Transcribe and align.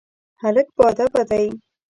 هلک 0.41 0.67
باادبه 0.77 1.23
دی. 1.29 1.47